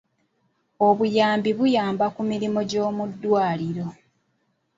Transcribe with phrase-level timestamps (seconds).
[0.87, 3.87] Obuyambi buyamba ku mirimu gy'omuddwaliro.